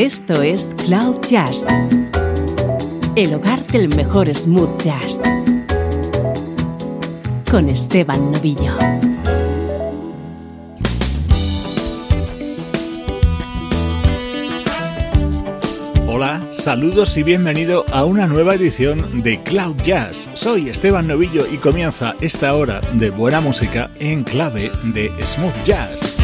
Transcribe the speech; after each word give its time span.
Esto 0.00 0.40
es 0.40 0.74
Cloud 0.86 1.20
Jazz, 1.28 1.66
el 3.16 3.34
hogar 3.34 3.66
del 3.66 3.94
mejor 3.94 4.34
smooth 4.34 4.80
jazz, 4.80 5.20
con 7.50 7.68
Esteban 7.68 8.32
Novillo. 8.32 8.72
Hola, 16.08 16.40
saludos 16.50 17.18
y 17.18 17.22
bienvenido 17.22 17.84
a 17.92 18.06
una 18.06 18.26
nueva 18.26 18.54
edición 18.54 19.22
de 19.22 19.38
Cloud 19.42 19.76
Jazz. 19.84 20.26
Soy 20.32 20.70
Esteban 20.70 21.08
Novillo 21.08 21.44
y 21.52 21.58
comienza 21.58 22.14
esta 22.22 22.54
hora 22.54 22.80
de 22.94 23.10
buena 23.10 23.42
música 23.42 23.90
en 23.98 24.24
clave 24.24 24.72
de 24.82 25.12
smooth 25.22 25.64
jazz. 25.66 26.19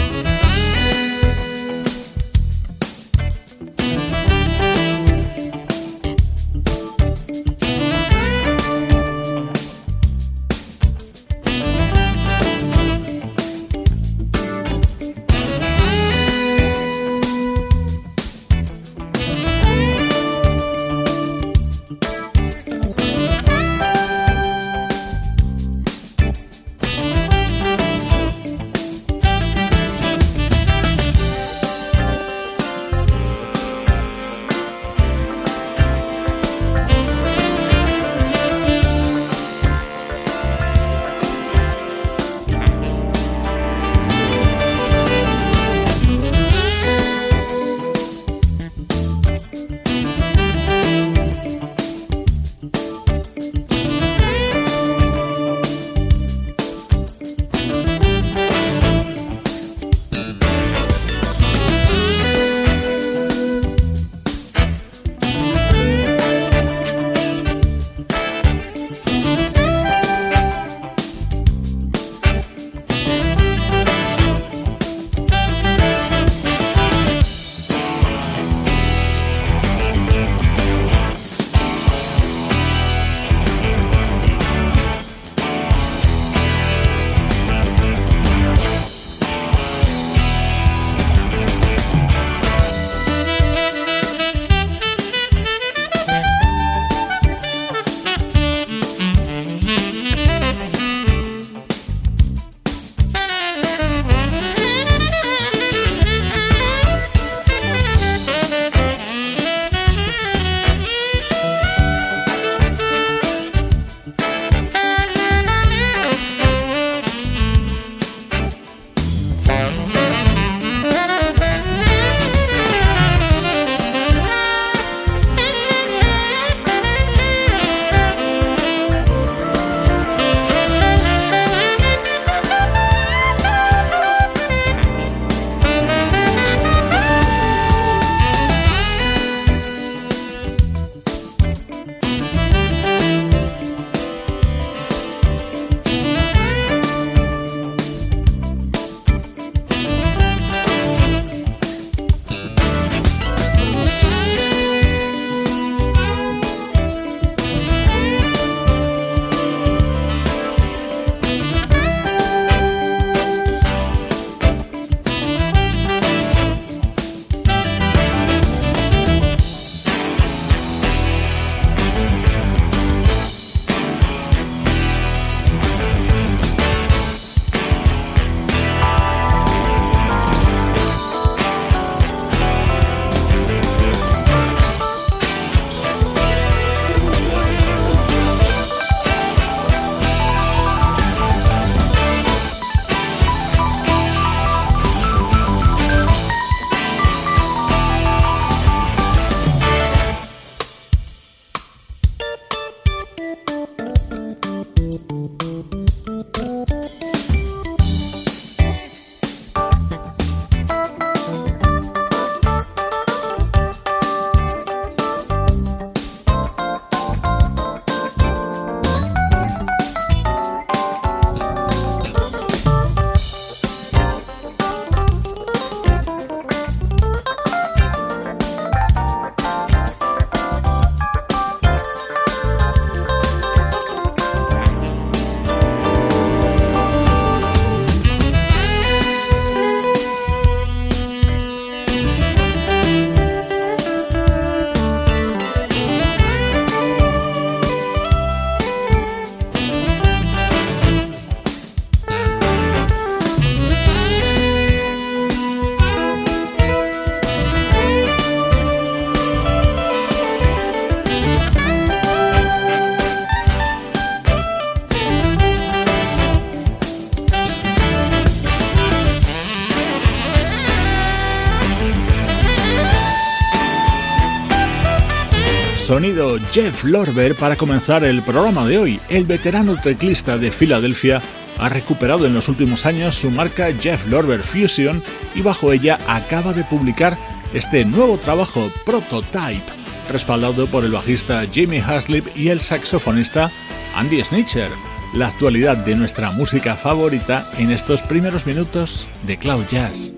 Sonido 275.97 276.39
Jeff 276.53 276.85
Lorber 276.85 277.35
para 277.37 277.57
comenzar 277.57 278.05
el 278.05 278.21
programa 278.21 278.67
de 278.67 278.77
hoy. 278.77 279.01
El 279.09 279.25
veterano 279.25 279.81
teclista 279.81 280.37
de 280.37 280.53
Filadelfia 280.53 281.23
ha 281.57 281.71
recuperado 281.71 282.27
en 282.27 282.35
los 282.35 282.51
últimos 282.51 282.85
años 282.85 283.15
su 283.15 283.31
marca 283.31 283.73
Jeff 283.73 284.07
Lorber 284.07 284.43
Fusion 284.43 285.03
y 285.35 285.41
bajo 285.41 285.73
ella 285.73 285.99
acaba 286.07 286.53
de 286.53 286.65
publicar 286.65 287.17
este 287.55 287.87
nuevo 287.87 288.19
trabajo 288.19 288.71
Prototype, 288.85 289.65
respaldado 290.13 290.67
por 290.67 290.85
el 290.85 290.93
bajista 290.93 291.43
Jimmy 291.51 291.79
Haslip 291.79 292.27
y 292.37 292.49
el 292.49 292.61
saxofonista 292.61 293.51
Andy 293.95 294.23
Snitcher. 294.23 294.69
La 295.15 295.29
actualidad 295.29 295.79
de 295.79 295.97
nuestra 295.97 296.31
música 296.31 296.77
favorita 296.77 297.51
en 297.57 297.71
estos 297.71 298.03
primeros 298.03 298.45
minutos 298.45 299.07
de 299.27 299.39
Cloud 299.39 299.65
Jazz. 299.71 300.16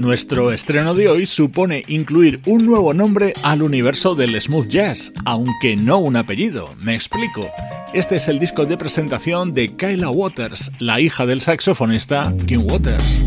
Nuestro 0.00 0.50
estreno 0.50 0.94
de 0.94 1.08
hoy 1.08 1.26
supone 1.26 1.82
incluir 1.86 2.40
un 2.46 2.64
nuevo 2.64 2.94
nombre 2.94 3.34
al 3.42 3.62
universo 3.62 4.14
del 4.14 4.40
smooth 4.40 4.66
jazz, 4.66 5.12
aunque 5.26 5.76
no 5.76 5.98
un 5.98 6.16
apellido. 6.16 6.74
Me 6.78 6.94
explico. 6.94 7.46
Este 7.92 8.16
es 8.16 8.26
el 8.28 8.38
disco 8.38 8.64
de 8.64 8.78
presentación 8.78 9.52
de 9.52 9.68
Kyla 9.68 10.08
Waters, 10.08 10.72
la 10.78 11.00
hija 11.00 11.26
del 11.26 11.42
saxofonista 11.42 12.32
Kim 12.46 12.62
Waters. 12.64 13.20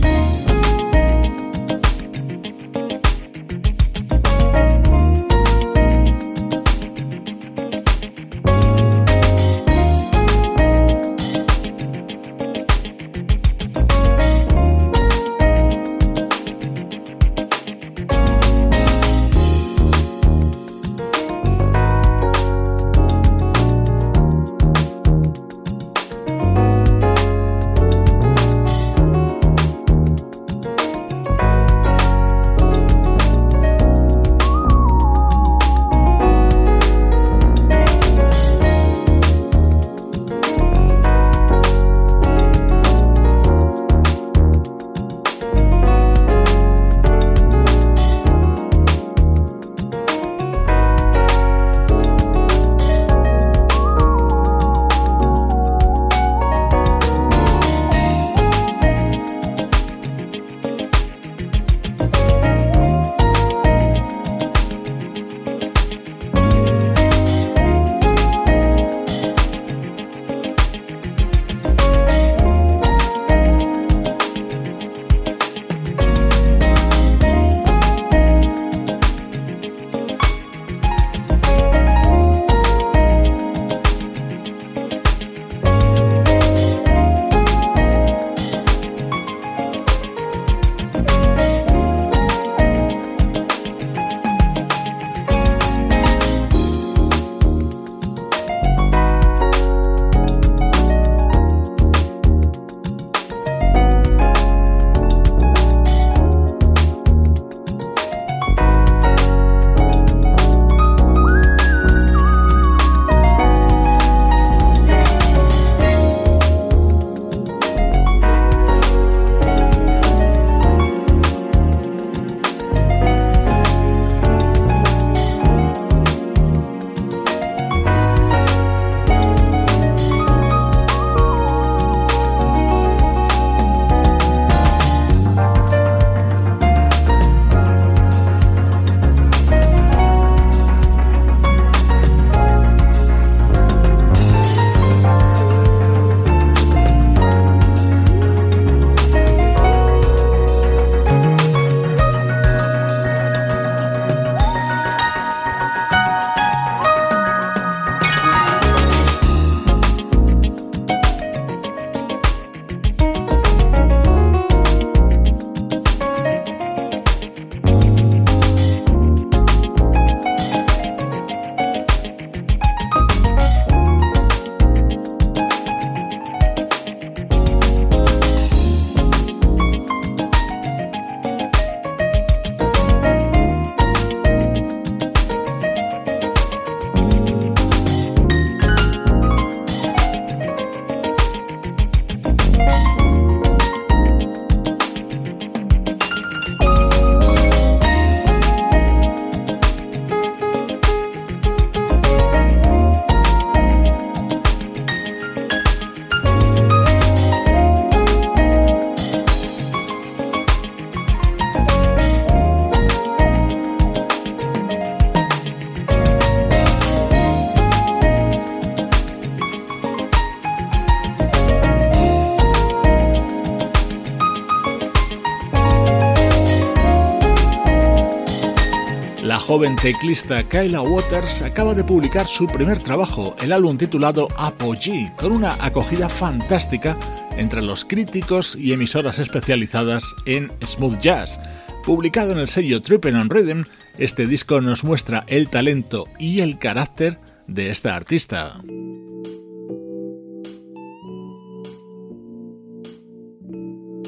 Teclista 229.84 230.42
Kyla 230.48 230.82
Waters 230.82 231.42
acaba 231.42 231.76
de 231.76 231.84
publicar 231.84 232.26
su 232.26 232.48
primer 232.48 232.80
trabajo, 232.80 233.36
el 233.44 233.52
álbum 233.52 233.78
titulado 233.78 234.30
Apogee, 234.38 235.12
con 235.18 235.34
una 235.34 235.58
acogida 235.60 236.08
fantástica 236.08 236.98
entre 237.36 237.62
los 237.62 237.84
críticos 237.84 238.56
y 238.56 238.72
emisoras 238.72 239.20
especializadas 239.20 240.16
en 240.26 240.54
smooth 240.66 241.00
jazz. 241.00 241.38
Publicado 241.84 242.32
en 242.32 242.38
el 242.38 242.48
sello 242.48 242.82
Trippin' 242.82 243.18
on 243.18 243.30
Rhythm, 243.30 243.66
este 243.98 244.26
disco 244.26 244.62
nos 244.62 244.86
muestra 244.86 245.26
el 245.28 245.50
talento 245.50 246.08
y 246.18 246.40
el 246.40 246.60
carácter 246.60 247.20
de 247.48 247.70
esta 247.70 247.94
artista. 247.94 248.62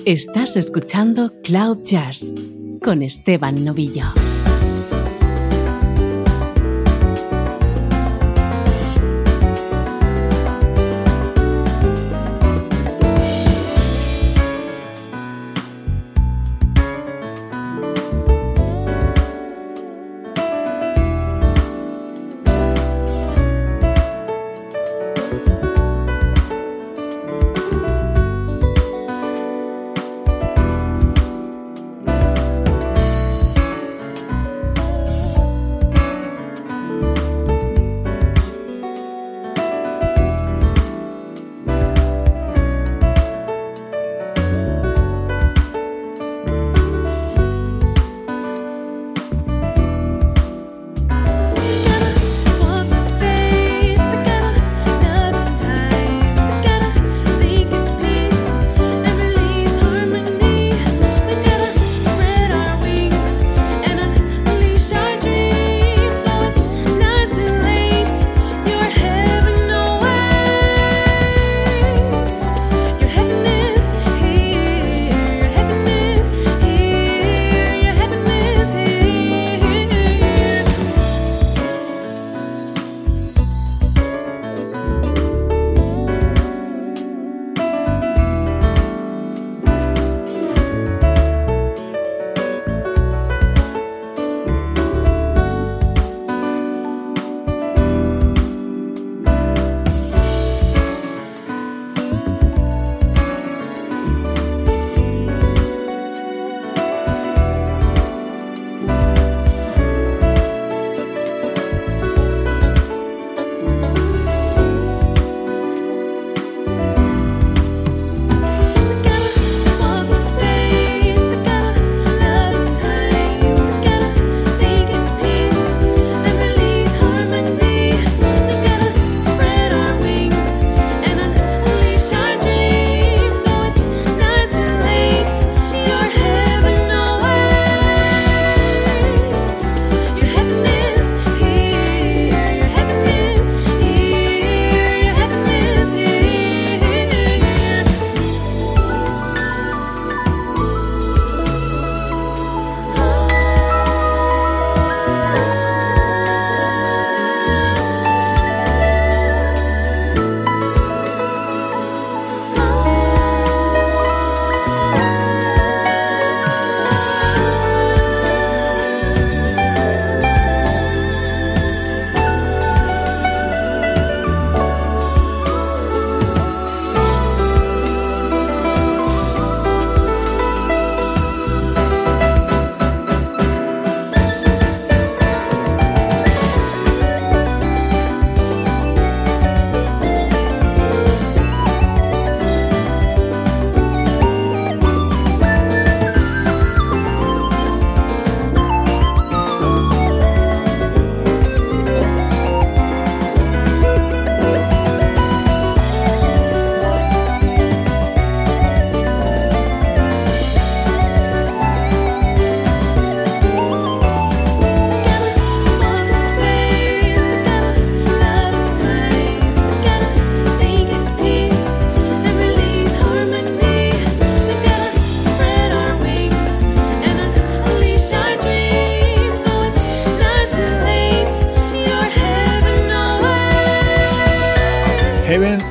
Estás 0.06 0.56
escuchando 0.56 1.34
Cloud 1.44 1.80
Jazz 1.84 2.34
con 2.82 3.02
Esteban 3.02 3.66
Novillo. 3.66 4.06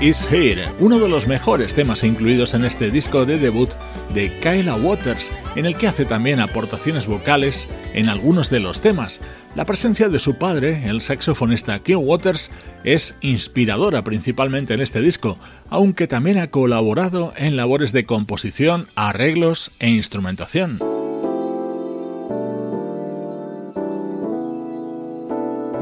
Is 0.05 0.31
Here, 0.31 0.69
uno 0.81 0.99
de 0.99 1.09
los 1.09 1.27
mejores 1.27 1.73
temas 1.73 2.05
incluidos 2.05 2.53
en 2.53 2.67
este 2.67 2.91
disco 2.91 3.25
de 3.25 3.39
debut 3.39 3.71
de 4.13 4.39
Kyla 4.41 4.77
Waters, 4.77 5.33
en 5.57 5.65
el 5.65 5.79
que 5.79 5.87
hace 5.89 6.05
también 6.05 6.41
aportaciones 6.41 7.07
vocales 7.07 7.71
en 7.95 8.11
algunos 8.11 8.51
de 8.51 8.61
los 8.61 8.83
temas. 8.83 9.23
La 9.55 9.65
presencia 9.65 10.11
de 10.11 10.21
su 10.21 10.35
padre, 10.37 10.87
el 10.91 11.01
saxofonista 11.01 11.79
Kim 11.79 12.01
Waters, 12.03 12.51
es 12.85 13.15
inspiradora 13.23 14.05
principalmente 14.05 14.75
en 14.75 14.83
este 14.83 15.01
disco, 15.01 15.39
aunque 15.71 16.07
también 16.07 16.37
ha 16.37 16.51
colaborado 16.51 17.33
en 17.39 17.57
labores 17.57 17.93
de 17.93 18.05
composición, 18.05 18.89
arreglos 18.97 19.71
e 19.79 19.89
instrumentación. 19.89 20.94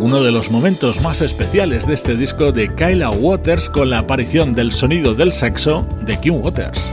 Uno 0.03 0.21
de 0.21 0.33
los 0.33 0.51
momentos 0.51 1.01
más 1.01 1.21
especiales 1.21 1.87
de 1.87 1.95
este 1.95 2.17
disco 2.17 2.51
de 2.51 2.69
Kyla 2.75 3.11
Waters 3.11 3.71
con 3.71 3.89
la 3.89 3.99
aparición 3.99 4.53
del 4.53 4.73
sonido 4.73 5.15
del 5.15 5.33
saxo 5.33 5.87
de 6.05 6.19
Kim 6.19 6.35
Waters. 6.35 6.93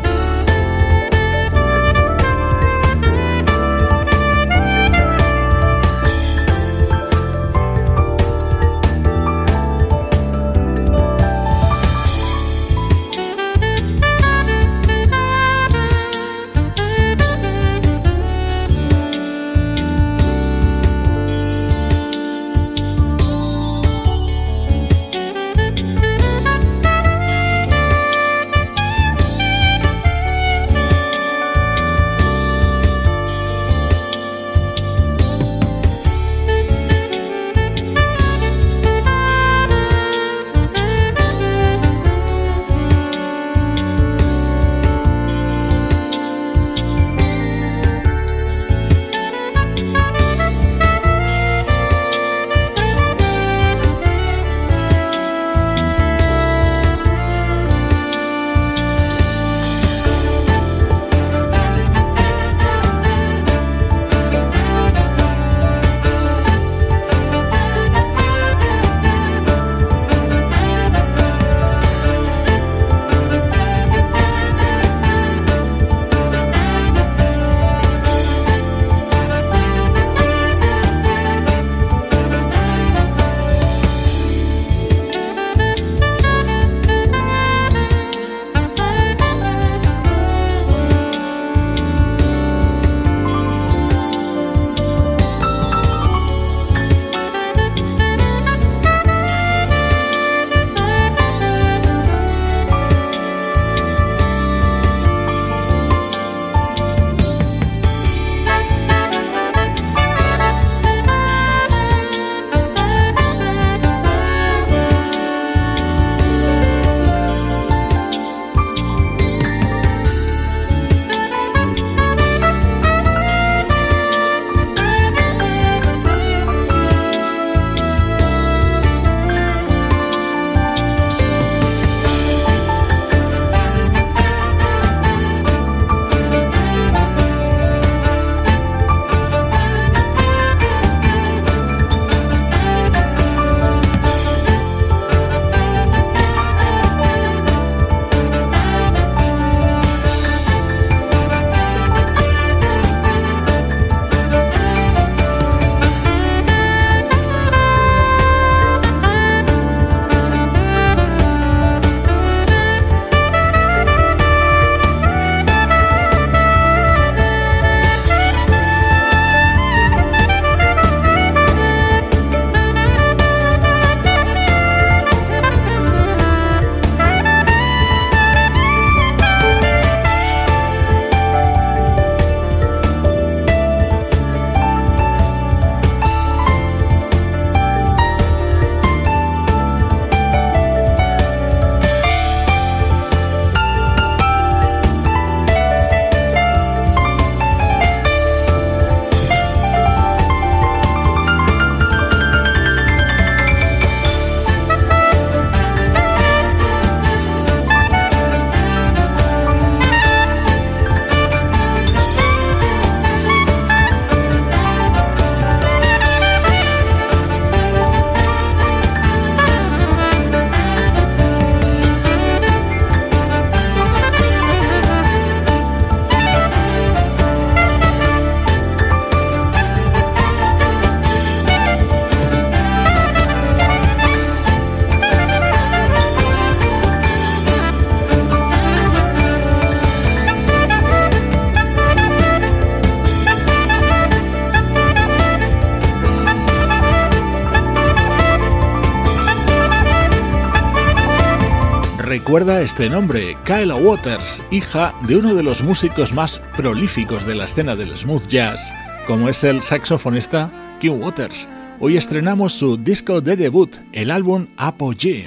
Recuerda 252.29 252.61
este 252.61 252.91
nombre, 252.91 253.35
Kyla 253.43 253.75
Waters, 253.75 254.43
hija 254.51 254.93
de 255.07 255.17
uno 255.17 255.33
de 255.33 255.41
los 255.41 255.63
músicos 255.63 256.13
más 256.13 256.39
prolíficos 256.55 257.25
de 257.25 257.33
la 257.33 257.45
escena 257.45 257.75
del 257.75 257.97
smooth 257.97 258.27
jazz, 258.27 258.71
como 259.07 259.29
es 259.29 259.43
el 259.43 259.63
saxofonista 259.63 260.51
Kim 260.79 261.01
Waters. 261.01 261.49
Hoy 261.79 261.97
estrenamos 261.97 262.53
su 262.53 262.77
disco 262.77 263.19
de 263.19 263.35
debut, 263.35 263.77
el 263.93 264.11
álbum 264.11 264.45
Apogee. 264.57 265.25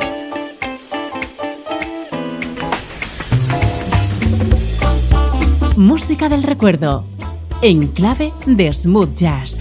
Música 5.77 6.29
del 6.29 6.45
recuerdo, 6.45 7.05
en 7.63 7.89
clave 7.89 8.33
de 8.47 8.73
smooth 8.73 9.13
jazz. 9.17 9.59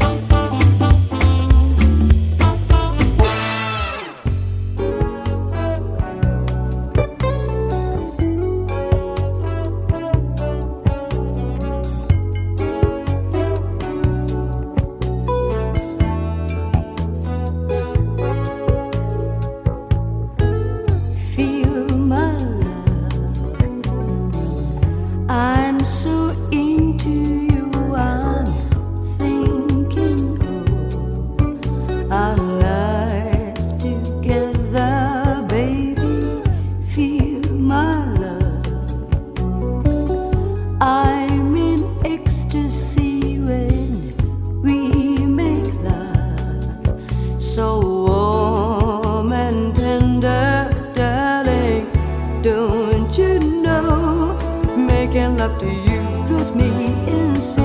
do 55.62 55.68
you 55.68 56.02
drive 56.28 56.56
me 56.56 56.70
insane? 57.08 57.60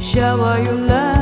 Shower 0.00 0.60
your 0.64 0.74
love. 0.74 1.21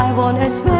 I 0.00 0.12
wanna 0.14 0.48
spend. 0.48 0.79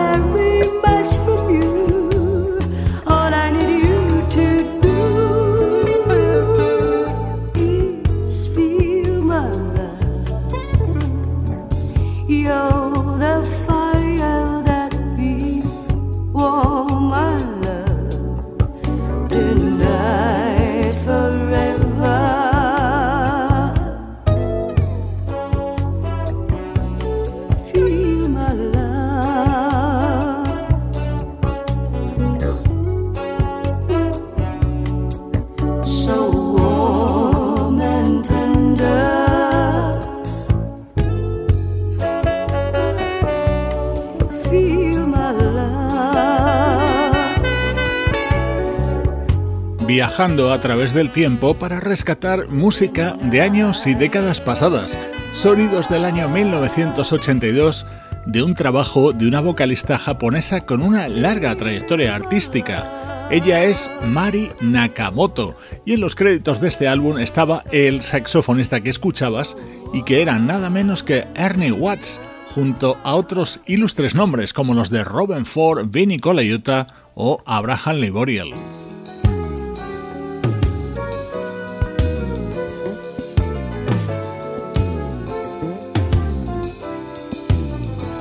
A 50.21 50.61
través 50.61 50.93
del 50.93 51.09
tiempo 51.09 51.55
para 51.55 51.81
rescatar 51.81 52.51
música 52.51 53.17
de 53.23 53.41
años 53.41 53.87
y 53.87 53.95
décadas 53.95 54.39
pasadas, 54.39 54.99
sonidos 55.33 55.89
del 55.89 56.05
año 56.05 56.29
1982 56.29 57.87
de 58.27 58.43
un 58.43 58.53
trabajo 58.53 59.15
de 59.15 59.27
una 59.27 59.41
vocalista 59.41 59.97
japonesa 59.97 60.67
con 60.67 60.83
una 60.83 61.09
larga 61.09 61.57
trayectoria 61.57 62.15
artística. 62.15 63.29
Ella 63.31 63.65
es 63.65 63.91
Mari 64.09 64.53
Nakamoto 64.61 65.57
y 65.87 65.95
en 65.95 66.03
los 66.03 66.15
créditos 66.15 66.61
de 66.61 66.69
este 66.69 66.87
álbum 66.87 67.19
estaba 67.19 67.65
el 67.73 68.03
saxofonista 68.03 68.83
que 68.83 68.91
escuchabas 68.91 69.57
y 69.95 70.03
que 70.03 70.21
era 70.21 70.39
nada 70.39 70.69
menos 70.69 71.03
que 71.03 71.29
Ernie 71.35 71.73
Watts, 71.73 72.21
junto 72.55 72.99
a 73.05 73.15
otros 73.15 73.61
ilustres 73.65 74.15
nombres 74.15 74.53
como 74.53 74.75
los 74.75 74.91
de 74.91 75.03
Robin 75.03 75.47
Ford, 75.47 75.87
Vinnie 75.89 76.21
Colaiuta 76.21 76.89
o 77.15 77.43
Abraham 77.47 77.97
Leboriel. 77.97 78.53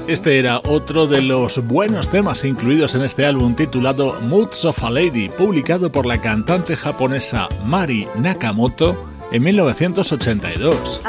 Este 0.10 0.40
era 0.40 0.60
otro 0.66 1.06
de 1.06 1.22
los 1.22 1.64
buenos 1.68 2.10
temas 2.10 2.44
incluidos 2.44 2.96
en 2.96 3.04
este 3.04 3.28
álbum 3.28 3.56
titulado 3.56 4.20
Moods 4.22 4.66
of 4.66 4.84
a 4.84 4.90
Lady, 4.90 5.30
publicado 5.30 5.92
por 5.92 6.08
la 6.08 6.20
cantante 6.20 6.76
japonesa 6.76 7.48
Mari 7.68 8.08
Nakamoto 8.16 8.98
en 9.32 9.44
1982. 9.44 11.02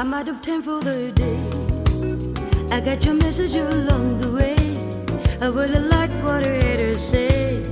I 2.70 2.80
got 2.82 3.02
your 3.02 3.14
message 3.14 3.56
along 3.56 4.18
the 4.20 4.30
way. 4.32 4.54
I 5.40 5.46
really 5.46 5.80
like 5.80 6.12
what 6.22 6.44
I 6.44 6.62
had 6.62 6.92
to 6.92 6.98
say 6.98 7.62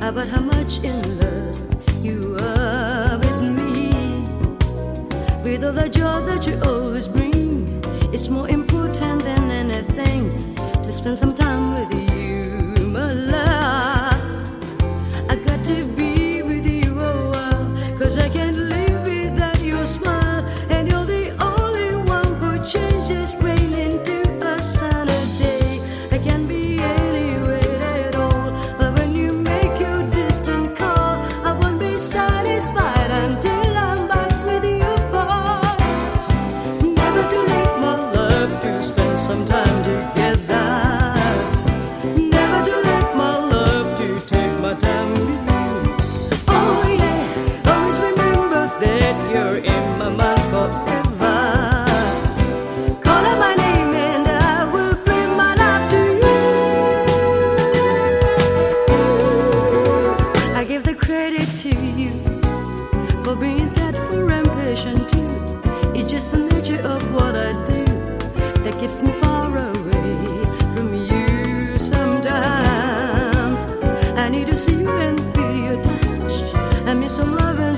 about 0.00 0.28
how 0.28 0.40
much 0.40 0.82
in 0.82 1.02
love 1.18 1.54
you 2.02 2.34
are 2.40 3.18
with 3.18 3.42
me. 3.42 3.90
With 5.44 5.64
all 5.64 5.74
the 5.74 5.90
joy 5.90 6.24
that 6.24 6.46
you 6.46 6.58
always 6.64 7.06
bring, 7.06 7.68
it's 8.10 8.30
more 8.30 8.48
important 8.48 8.67
spend 11.16 11.18
some 11.18 11.34
time 11.34 11.74
with 11.74 11.94
you. 11.94 12.07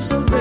so 0.01 0.40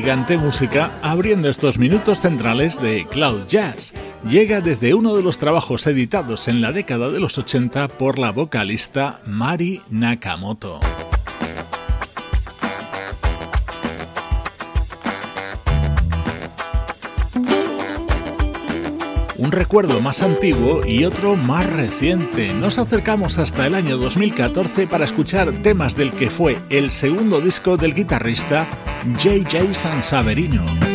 anything. 0.00 0.38
música 0.38 0.90
abriendo 1.02 1.48
estos 1.48 1.78
minutos 1.78 2.20
centrales 2.20 2.80
de 2.80 3.06
Cloud 3.06 3.46
Jazz. 3.48 3.92
Llega 4.28 4.60
desde 4.60 4.94
uno 4.94 5.14
de 5.14 5.22
los 5.22 5.38
trabajos 5.38 5.86
editados 5.86 6.48
en 6.48 6.60
la 6.60 6.72
década 6.72 7.10
de 7.10 7.20
los 7.20 7.36
80 7.38 7.88
por 7.88 8.18
la 8.18 8.32
vocalista 8.32 9.20
Mari 9.26 9.82
Nakamoto. 9.90 10.80
Un 19.42 19.50
recuerdo 19.50 20.00
más 20.00 20.22
antiguo 20.22 20.86
y 20.86 21.04
otro 21.04 21.34
más 21.34 21.68
reciente. 21.68 22.54
Nos 22.54 22.78
acercamos 22.78 23.38
hasta 23.38 23.66
el 23.66 23.74
año 23.74 23.96
2014 23.96 24.86
para 24.86 25.04
escuchar 25.04 25.50
temas 25.62 25.96
del 25.96 26.12
que 26.12 26.30
fue 26.30 26.58
el 26.70 26.92
segundo 26.92 27.40
disco 27.40 27.76
del 27.76 27.92
guitarrista 27.92 28.68
JJ 29.18 29.74
Sansaverino. 29.74 30.91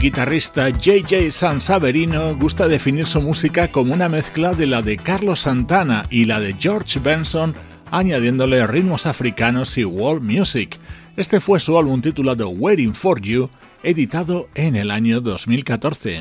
Guitarrista 0.00 0.70
JJ 0.70 1.30
Sansaverino 1.30 2.34
gusta 2.34 2.66
definir 2.66 3.04
su 3.04 3.20
música 3.20 3.70
como 3.70 3.92
una 3.92 4.08
mezcla 4.08 4.54
de 4.54 4.66
la 4.66 4.80
de 4.80 4.96
Carlos 4.96 5.40
Santana 5.40 6.04
y 6.08 6.24
la 6.24 6.40
de 6.40 6.54
George 6.58 6.98
Benson, 7.00 7.54
añadiéndole 7.90 8.66
ritmos 8.66 9.04
africanos 9.04 9.76
y 9.76 9.84
world 9.84 10.22
music. 10.22 10.78
Este 11.18 11.38
fue 11.38 11.60
su 11.60 11.76
álbum 11.76 12.00
titulado 12.00 12.48
Waiting 12.48 12.94
for 12.94 13.20
You, 13.20 13.50
editado 13.82 14.48
en 14.54 14.74
el 14.74 14.90
año 14.90 15.20
2014. 15.20 16.20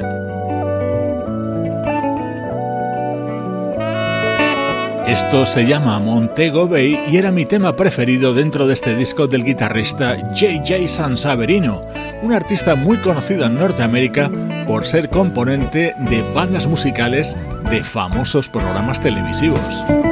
Esto 5.07 5.45
se 5.45 5.65
llama 5.65 5.99
Montego 5.99 6.67
Bay 6.67 6.99
y 7.09 7.15
era 7.15 7.31
mi 7.31 7.45
tema 7.45 7.77
preferido 7.77 8.33
dentro 8.33 8.67
de 8.67 8.73
este 8.73 8.93
disco 8.93 9.27
del 9.27 9.45
guitarrista 9.45 10.33
JJ 10.33 10.89
Sansaverino 10.89 12.08
un 12.21 12.33
artista 12.33 12.75
muy 12.75 12.97
conocido 12.97 13.45
en 13.45 13.55
Norteamérica 13.55 14.29
por 14.67 14.85
ser 14.85 15.09
componente 15.09 15.95
de 15.97 16.21
bandas 16.33 16.67
musicales 16.67 17.35
de 17.69 17.83
famosos 17.83 18.49
programas 18.49 19.01
televisivos. 19.01 20.08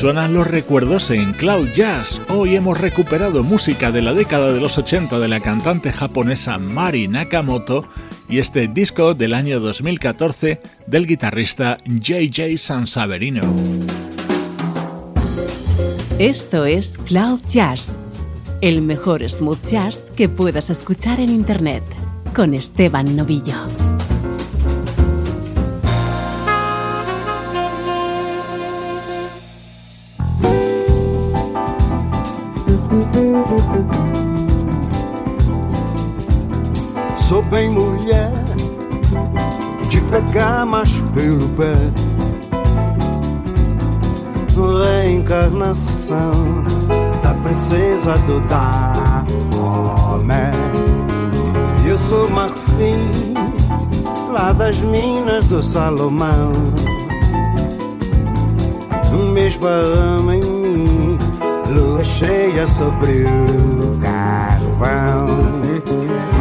Suenan 0.00 0.32
los 0.32 0.46
recuerdos 0.46 1.10
en 1.10 1.34
Cloud 1.34 1.68
Jazz. 1.74 2.22
Hoy 2.30 2.56
hemos 2.56 2.80
recuperado 2.80 3.44
música 3.44 3.92
de 3.92 4.00
la 4.00 4.14
década 4.14 4.50
de 4.50 4.58
los 4.58 4.78
80 4.78 5.18
de 5.18 5.28
la 5.28 5.40
cantante 5.40 5.92
japonesa 5.92 6.56
Mari 6.56 7.06
Nakamoto 7.06 7.84
y 8.26 8.38
este 8.38 8.66
disco 8.66 9.12
del 9.12 9.34
año 9.34 9.60
2014 9.60 10.58
del 10.86 11.06
guitarrista 11.06 11.76
JJ 11.84 12.56
Sansaverino. 12.56 13.42
Esto 16.18 16.64
es 16.64 16.96
Cloud 16.96 17.40
Jazz, 17.46 17.98
el 18.62 18.80
mejor 18.80 19.28
smooth 19.28 19.62
jazz 19.66 20.14
que 20.16 20.30
puedas 20.30 20.70
escuchar 20.70 21.20
en 21.20 21.28
Internet 21.28 21.84
con 22.34 22.54
Esteban 22.54 23.16
Novillo. 23.16 23.79
Pé. 41.60 41.76
Reencarnação 45.02 46.32
da 47.22 47.34
princesa 47.42 48.14
do 48.26 48.40
Dahomey. 48.48 49.20
Eu 51.86 51.98
sou 51.98 52.30
marfim 52.30 53.34
lá 54.32 54.52
das 54.52 54.78
minas 54.78 55.46
do 55.48 55.62
Salomão. 55.62 56.52
Mês 59.32 59.56
barrama 59.56 60.36
em 60.36 60.40
mim, 60.40 61.18
lua 61.68 62.02
cheia 62.02 62.66
sobre 62.66 63.24
o 63.24 63.98
carvão. 64.00 65.26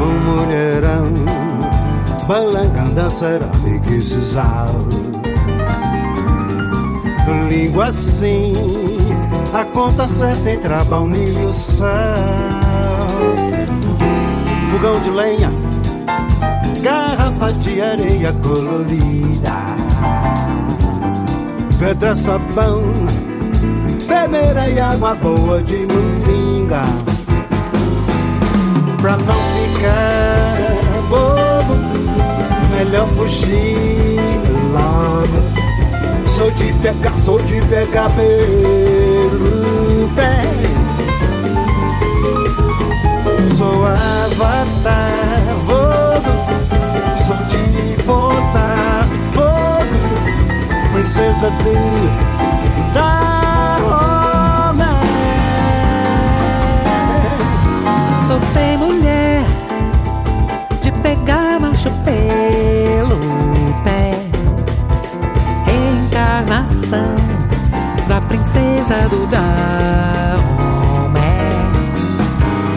Um 0.01 0.13
mulherão, 0.25 1.05
balangando 2.27 3.09
cerâmica 3.09 3.91
e. 3.91 5.08
Língua 7.49 7.87
assim, 7.87 8.53
a 9.53 9.63
conta 9.65 10.07
certa 10.07 10.51
entre 10.51 10.73
a 10.73 10.83
baunilha 10.83 11.39
e 11.39 11.45
o 11.45 11.53
sal. 11.53 11.89
Fogão 14.71 14.99
de 15.01 15.09
lenha, 15.09 15.51
garrafa 16.81 17.51
de 17.53 17.81
areia 17.81 18.33
colorida 18.33 19.79
pedra, 21.79 22.13
sabão, 22.13 22.83
peneira 24.05 24.69
e 24.69 24.79
água 24.79 25.15
boa 25.15 25.63
de 25.63 25.87
moringa. 25.87 26.81
Pra 29.01 29.15
não 29.15 29.35
ficar 29.55 30.57
bobo, 31.09 31.75
melhor 32.75 33.07
fugir 33.07 33.77
logo. 34.73 35.38
Sou 36.39 36.49
de 36.51 36.71
pegar, 36.75 37.11
sou 37.25 37.37
de 37.37 37.59
pegar 37.65 38.09
pelo 38.11 40.07
pé. 40.15 40.41
Sou 43.53 43.85
avatar, 43.85 45.41
vou, 45.65 46.15
sou 47.17 47.35
de 47.47 48.01
botar 48.05 49.05
fogo 49.33 49.99
princesa 50.93 51.49
do 51.49 51.73
Dahomey. 52.93 53.19
Sou 58.25 58.39
princesa 68.59 69.07
do 69.09 69.25
Dahomey. 69.27 69.49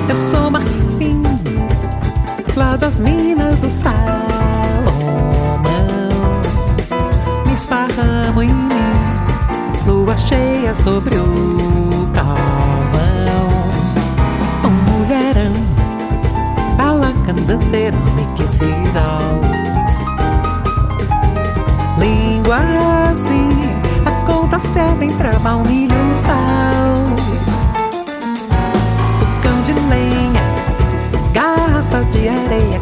Eu 0.09 0.17
sou 0.31 0.51
marfim 0.51 1.23
lá 2.57 2.77
das 2.77 3.01
minas 3.01 3.59
do 3.59 3.69
Salomão. 3.69 3.99
Me 7.47 7.53
esparramo 7.53 8.43
em 8.43 8.49
mim, 8.49 8.93
lua 9.87 10.17
cheia 10.17 10.73
sobre 10.75 11.17
o 11.17 12.09
carvão. 12.15 13.49
Um 14.65 14.71
mulherão, 14.93 15.53
balacanda 16.77 17.59
cerâmica 17.71 18.43
e 18.43 18.47
sisal. 18.47 19.41
Língua 21.99 22.57
assim, 22.57 22.77
a 22.77 23.12
conta 24.63 24.69
certa 24.73 25.05
entre 25.05 25.29
a 25.29 25.39
baunilha 25.41 25.95
e 25.95 26.13
o 26.13 26.17
sal. 26.17 27.05
Fogão 29.19 29.63
de 29.63 29.73
lenha, 29.73 30.43
garrafa 31.33 32.05
de 32.11 32.29
areia 32.29 32.81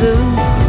do 0.00 0.59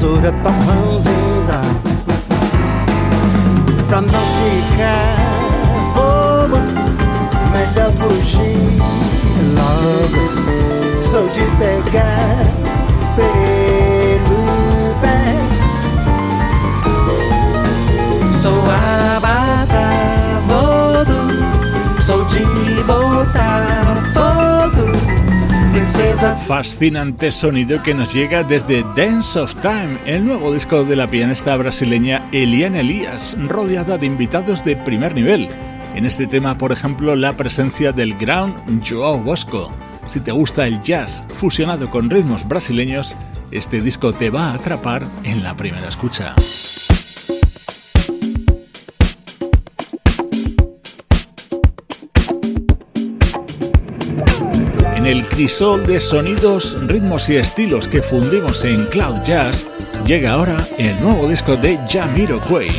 da 0.00 0.32
cuca, 0.32 0.32
zura, 0.32 0.32
pãozinza 0.42 1.60
pra 3.88 4.00
não 4.00 4.08
ficar 4.08 5.16
bobo, 5.94 6.58
melhor 7.52 7.92
fugir 7.92 8.78
logo. 9.56 10.22
Sou 11.02 11.28
de 11.28 11.44
pegar 11.58 12.46
pelo 13.16 13.89
Fascinante 26.20 27.32
sonido 27.32 27.82
que 27.82 27.94
nos 27.94 28.12
llega 28.12 28.42
desde 28.42 28.84
Dance 28.94 29.38
of 29.38 29.54
Time, 29.62 29.96
el 30.04 30.22
nuevo 30.26 30.52
disco 30.52 30.84
de 30.84 30.94
la 30.94 31.08
pianista 31.08 31.56
brasileña 31.56 32.26
Eliane 32.30 32.80
Elias, 32.80 33.38
rodeada 33.46 33.96
de 33.96 34.04
invitados 34.04 34.62
de 34.62 34.76
primer 34.76 35.14
nivel. 35.14 35.48
En 35.94 36.04
este 36.04 36.26
tema, 36.26 36.58
por 36.58 36.72
ejemplo, 36.72 37.16
la 37.16 37.32
presencia 37.32 37.92
del 37.92 38.18
ground 38.18 38.54
Joao 38.86 39.18
Bosco. 39.22 39.72
Si 40.06 40.20
te 40.20 40.30
gusta 40.30 40.66
el 40.66 40.82
jazz 40.82 41.24
fusionado 41.28 41.90
con 41.90 42.10
ritmos 42.10 42.46
brasileños, 42.46 43.16
este 43.50 43.80
disco 43.80 44.12
te 44.12 44.28
va 44.28 44.50
a 44.50 44.54
atrapar 44.54 45.06
en 45.24 45.42
la 45.42 45.56
primera 45.56 45.88
escucha. 45.88 46.34
El 55.10 55.26
crisol 55.26 55.84
de 55.86 55.98
sonidos, 55.98 56.76
ritmos 56.86 57.28
y 57.28 57.36
estilos 57.36 57.88
que 57.88 58.00
fundimos 58.00 58.64
en 58.64 58.86
Cloud 58.86 59.20
Jazz, 59.24 59.66
llega 60.06 60.30
ahora 60.30 60.64
el 60.78 61.00
nuevo 61.00 61.26
disco 61.26 61.56
de 61.56 61.80
Jamiroquai. 61.88 62.70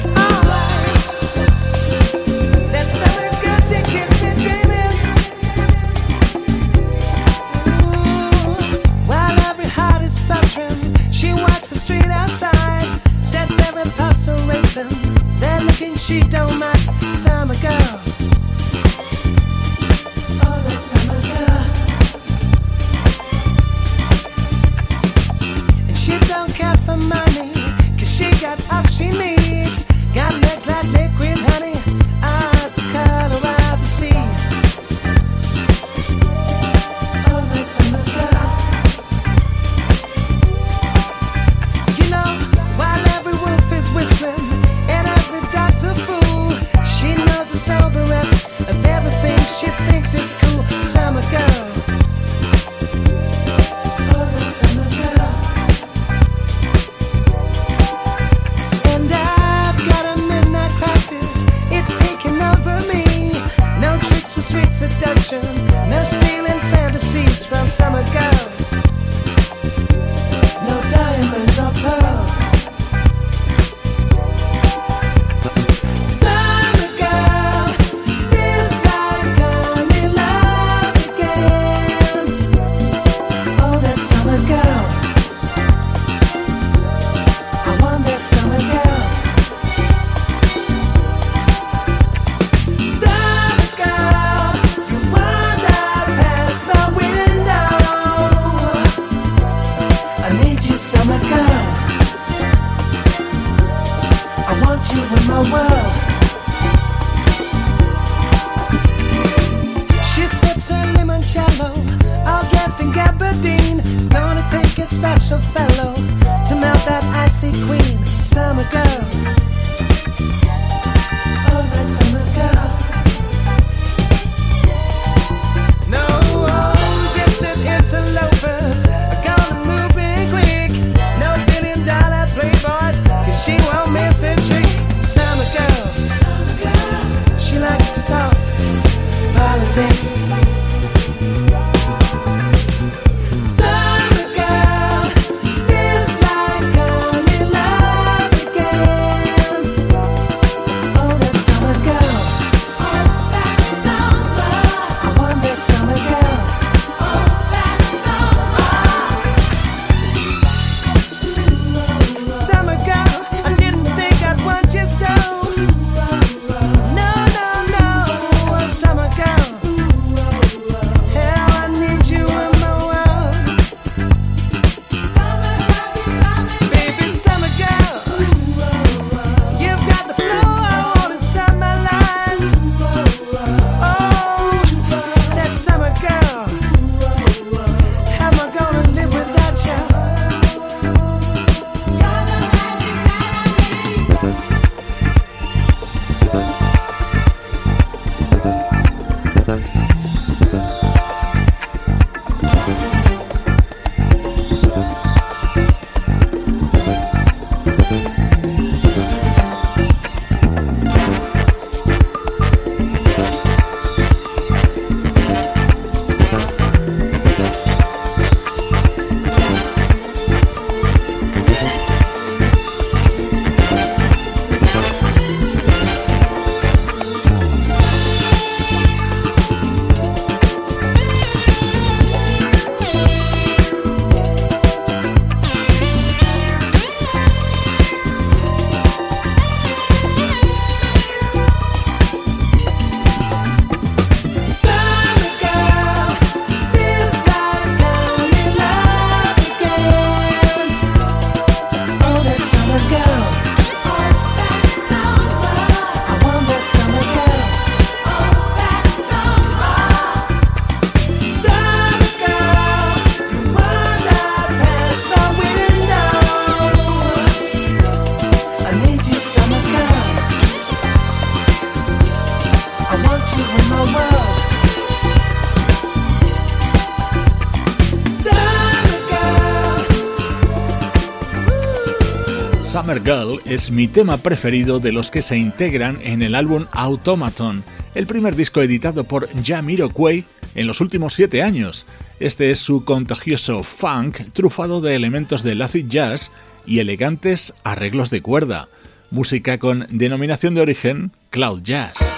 Girl 283.00 283.40
es 283.46 283.72
mi 283.72 283.88
tema 283.88 284.18
preferido 284.18 284.80
de 284.80 284.92
los 284.92 285.12
que 285.12 285.22
se 285.22 285.38
integran 285.38 285.98
en 286.04 286.22
el 286.22 286.36
álbum 286.36 286.66
Automaton, 286.72 287.64
el 287.96 288.08
primer 288.08 288.36
disco 288.36 288.62
editado 288.62 289.06
por 289.06 289.30
Jamiroquai 289.44 290.26
en 290.56 290.68
los 290.68 290.82
últimos 290.82 291.14
siete 291.14 291.42
años. 291.42 291.86
Este 292.20 292.52
es 292.52 292.60
su 292.60 292.84
contagioso 292.84 293.64
funk 293.64 294.22
trufado 294.34 294.82
de 294.82 294.96
elementos 294.96 295.44
de 295.44 295.64
acid 295.64 295.88
jazz 295.88 296.32
y 296.66 296.80
elegantes 296.80 297.54
arreglos 297.64 298.10
de 298.10 298.22
cuerda, 298.22 298.68
música 299.10 299.58
con 299.58 299.88
denominación 299.90 300.54
de 300.54 300.62
origen 300.62 301.12
Cloud 301.30 301.62
Jazz. 301.62 302.12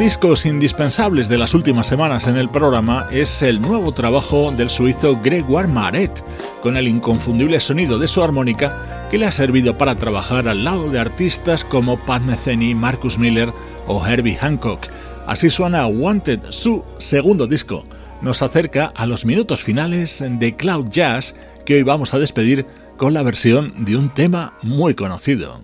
Discos 0.00 0.46
indispensables 0.46 1.28
de 1.28 1.36
las 1.36 1.52
últimas 1.52 1.86
semanas 1.86 2.26
en 2.26 2.38
el 2.38 2.48
programa 2.48 3.06
es 3.12 3.42
el 3.42 3.60
nuevo 3.60 3.92
trabajo 3.92 4.50
del 4.50 4.70
suizo 4.70 5.20
Gregoire 5.22 5.68
Maret, 5.68 6.24
con 6.62 6.78
el 6.78 6.88
inconfundible 6.88 7.60
sonido 7.60 7.98
de 7.98 8.08
su 8.08 8.22
armónica 8.22 9.08
que 9.10 9.18
le 9.18 9.26
ha 9.26 9.32
servido 9.32 9.76
para 9.76 9.96
trabajar 9.96 10.48
al 10.48 10.64
lado 10.64 10.88
de 10.88 10.98
artistas 10.98 11.64
como 11.64 11.98
Pat 11.98 12.22
Metheny, 12.22 12.74
Marcus 12.74 13.18
Miller 13.18 13.52
o 13.88 14.04
Herbie 14.06 14.36
Hancock. 14.36 14.86
Así 15.26 15.50
suena 15.50 15.86
Wanted, 15.86 16.40
su 16.48 16.82
segundo 16.96 17.46
disco. 17.46 17.84
Nos 18.22 18.40
acerca 18.40 18.94
a 18.96 19.04
los 19.04 19.26
minutos 19.26 19.62
finales 19.62 20.24
de 20.26 20.56
Cloud 20.56 20.86
Jazz 20.88 21.34
que 21.66 21.74
hoy 21.74 21.82
vamos 21.82 22.14
a 22.14 22.18
despedir 22.18 22.64
con 22.96 23.12
la 23.12 23.22
versión 23.22 23.84
de 23.84 23.98
un 23.98 24.14
tema 24.14 24.54
muy 24.62 24.94
conocido. 24.94 25.60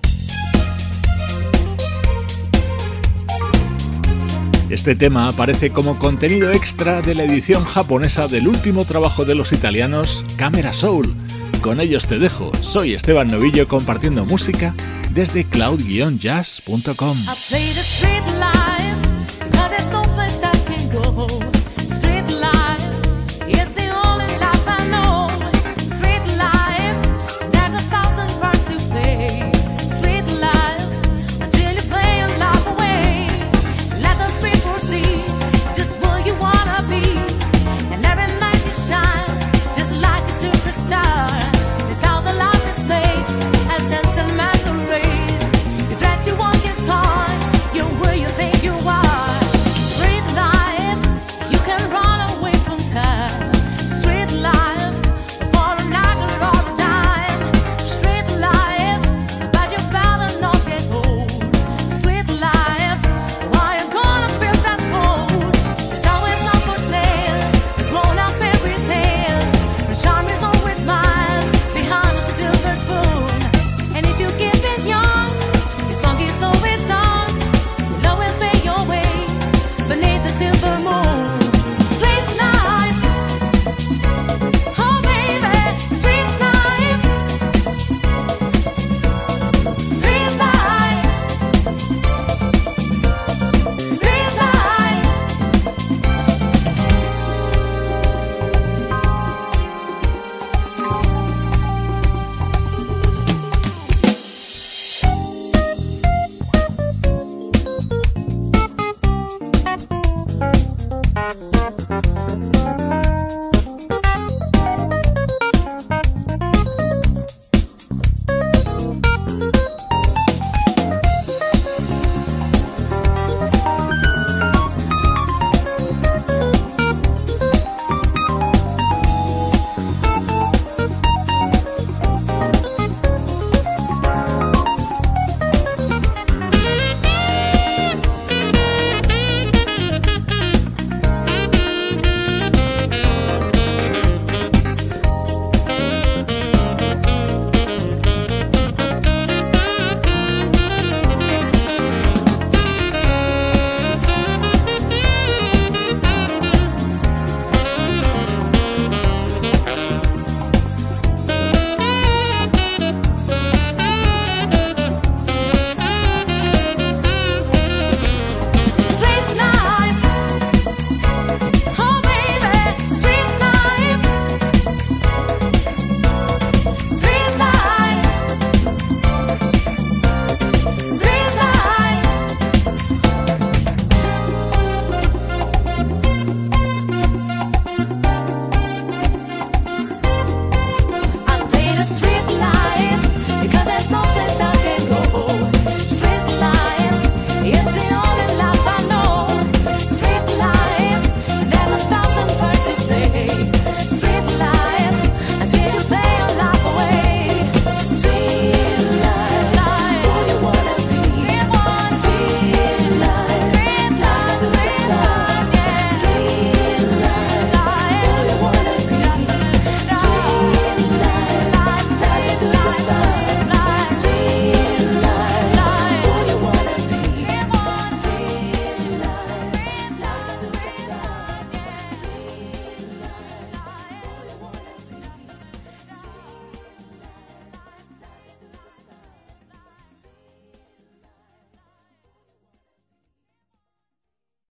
Este 4.68 4.96
tema 4.96 5.28
aparece 5.28 5.70
como 5.70 5.96
contenido 5.98 6.50
extra 6.50 7.00
de 7.00 7.14
la 7.14 7.22
edición 7.22 7.64
japonesa 7.64 8.26
del 8.26 8.48
último 8.48 8.84
trabajo 8.84 9.24
de 9.24 9.36
los 9.36 9.52
italianos 9.52 10.24
Camera 10.36 10.72
Soul. 10.72 11.14
Con 11.60 11.80
ellos 11.80 12.08
te 12.08 12.18
dejo, 12.18 12.50
soy 12.62 12.94
Esteban 12.94 13.28
Novillo 13.28 13.68
compartiendo 13.68 14.24
música 14.26 14.74
desde 15.12 15.44
cloud-jazz.com. 15.44 17.16